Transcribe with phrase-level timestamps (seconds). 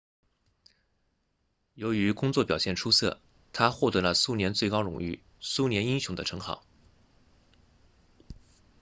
[1.75, 3.21] 由于工作表现出色
[3.53, 6.63] 他获得了苏联最高荣誉苏联英雄的称号